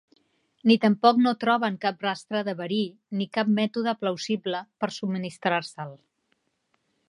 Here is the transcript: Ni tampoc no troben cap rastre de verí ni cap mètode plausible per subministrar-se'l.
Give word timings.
Ni 0.69 0.77
tampoc 0.85 1.17
no 1.25 1.33
troben 1.43 1.75
cap 1.83 2.01
rastre 2.07 2.41
de 2.49 2.55
verí 2.63 2.81
ni 3.19 3.29
cap 3.39 3.53
mètode 3.61 3.95
plausible 4.05 4.65
per 4.83 4.93
subministrar-se'l. 4.99 5.97